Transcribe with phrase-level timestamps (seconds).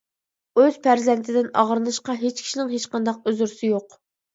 [0.61, 4.01] ئۆز پەرزەنتىدىن ئاغرىنىشقا ھېچ كىشىنىڭ ھېچقانداق ئۆزرىسى يوق.